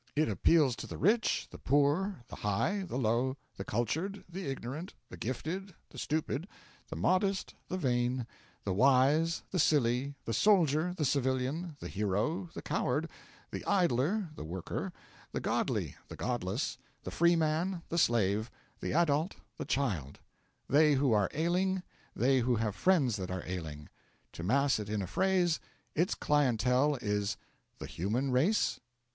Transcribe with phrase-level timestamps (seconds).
[0.15, 4.95] It appeals to the rich, the poor, the high, the low, the cultured, the ignorant,
[5.09, 6.47] the gifted, the stupid,
[6.89, 8.25] the modest, the vain,
[8.63, 13.09] the wise, the silly, the soldier, the civilian, the hero, the coward,
[13.51, 14.91] the idler, the worker,
[15.33, 18.49] the godly, the godless, the freeman, the slave,
[18.79, 20.17] the adult, the child;
[20.67, 21.83] they who are ailing,
[22.15, 23.87] they who have friends that are ailing.
[24.33, 25.59] To mass it in a phrase,
[25.93, 27.37] its clientele is
[27.77, 28.79] the Human Race?